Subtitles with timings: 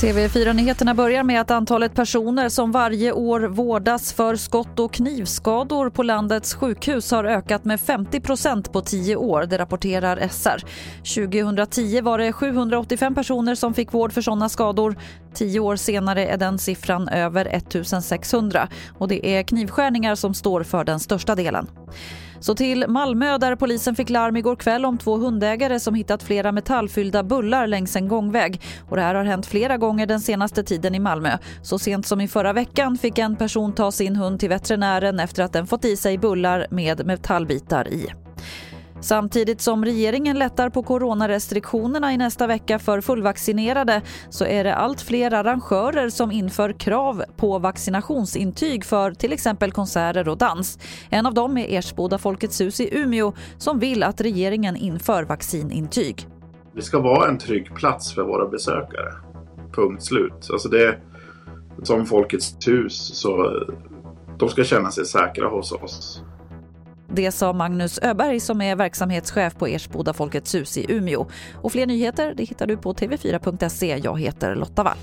[0.00, 6.02] TV4-nyheterna börjar med att antalet personer som varje år vårdas för skott och knivskador på
[6.02, 10.64] landets sjukhus har ökat med 50% på tio år, det rapporterar SR.
[11.14, 14.96] 2010 var det 785 personer som fick vård för sådana skador.
[15.34, 20.84] Tio år senare är den siffran över 1600 och det är knivskärningar som står för
[20.84, 21.66] den största delen.
[22.40, 26.52] Så till Malmö där polisen fick larm igår kväll om två hundägare som hittat flera
[26.52, 28.60] metallfyllda bullar längs en gångväg.
[28.88, 31.38] Och det här har hänt flera gånger den senaste tiden i Malmö.
[31.62, 35.42] Så sent som i förra veckan fick en person ta sin hund till veterinären efter
[35.42, 38.06] att den fått i sig bullar med metallbitar i.
[39.00, 45.00] Samtidigt som regeringen lättar på coronarestriktionerna i nästa vecka för fullvaccinerade så är det allt
[45.00, 50.78] fler arrangörer som inför krav på vaccinationsintyg för till exempel konserter och dans.
[51.10, 56.26] En av dem är Ersboda Folkets hus i Umeå som vill att regeringen inför vaccinintyg.
[56.74, 59.12] Det ska vara en trygg plats för våra besökare.
[59.72, 60.48] Punkt slut.
[60.52, 60.98] Alltså det,
[61.82, 63.62] som Folkets hus så
[64.38, 66.22] de ska känna sig säkra hos oss.
[67.10, 71.26] Det sa Magnus Öberg som är verksamhetschef på Ersboda Folkets hus i Umeå.
[71.54, 74.00] Och fler nyheter det hittar du på tv4.se.
[74.04, 74.98] Jag heter Lotta Wall.